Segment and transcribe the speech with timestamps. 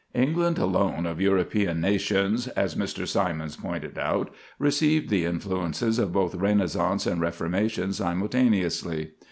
[0.15, 3.07] "England, alone of European nations," as Mr.
[3.07, 9.11] Symonds pointed out, "received the influences of both Renaissance and Reformation simultaneously."